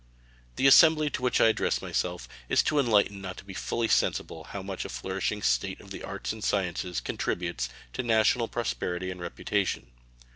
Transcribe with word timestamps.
The 0.55 0.65
assembly 0.65 1.11
to 1.11 1.21
which 1.21 1.39
I 1.39 1.49
address 1.49 1.79
myself 1.79 2.27
is 2.49 2.63
too 2.63 2.79
enlightened 2.79 3.21
not 3.21 3.37
to 3.37 3.45
be 3.45 3.53
fully 3.53 3.87
sensible 3.87 4.45
how 4.45 4.63
much 4.63 4.83
a 4.83 4.89
flourishing 4.89 5.43
state 5.43 5.79
of 5.79 5.91
the 5.91 6.01
arts 6.01 6.33
and 6.33 6.43
sciences 6.43 6.99
contributes 7.01 7.69
to 7.93 8.01
national 8.01 8.47
prosperity 8.47 9.11
and 9.11 9.21
reputation. 9.21 9.91